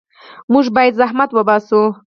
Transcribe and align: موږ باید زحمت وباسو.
موږ 0.51 0.65
باید 0.75 0.97
زحمت 1.01 1.29
وباسو. 1.33 1.81